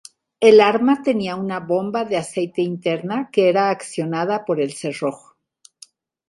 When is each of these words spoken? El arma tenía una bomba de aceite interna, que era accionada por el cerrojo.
El 0.39 0.61
arma 0.61 1.03
tenía 1.03 1.35
una 1.35 1.59
bomba 1.59 2.05
de 2.05 2.17
aceite 2.17 2.63
interna, 2.63 3.29
que 3.31 3.49
era 3.49 3.69
accionada 3.69 4.45
por 4.45 4.59
el 4.59 4.73
cerrojo. 4.73 5.35